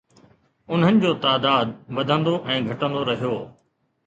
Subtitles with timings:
[0.75, 1.67] انهن جو تعداد
[1.97, 3.37] وڌندو ۽ گهٽندو رهيو